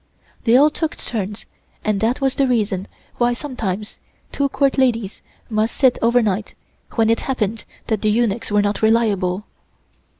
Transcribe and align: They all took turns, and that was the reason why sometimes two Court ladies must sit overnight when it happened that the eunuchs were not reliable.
They 0.45 0.57
all 0.57 0.71
took 0.71 0.95
turns, 0.95 1.45
and 1.85 1.99
that 1.99 2.19
was 2.21 2.33
the 2.33 2.47
reason 2.47 2.87
why 3.17 3.33
sometimes 3.35 3.99
two 4.31 4.49
Court 4.49 4.79
ladies 4.79 5.21
must 5.47 5.77
sit 5.77 5.99
overnight 6.01 6.55
when 6.93 7.11
it 7.11 7.19
happened 7.19 7.65
that 7.85 8.01
the 8.01 8.09
eunuchs 8.09 8.49
were 8.51 8.63
not 8.63 8.81
reliable. 8.81 9.45